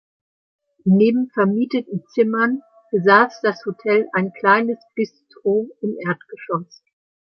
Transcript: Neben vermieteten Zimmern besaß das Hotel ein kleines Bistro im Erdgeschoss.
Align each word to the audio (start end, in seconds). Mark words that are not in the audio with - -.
Neben 0.83 1.29
vermieteten 1.29 2.07
Zimmern 2.07 2.63
besaß 2.89 3.39
das 3.41 3.63
Hotel 3.67 4.07
ein 4.13 4.33
kleines 4.33 4.79
Bistro 4.95 5.69
im 5.79 5.95
Erdgeschoss. 5.99 6.81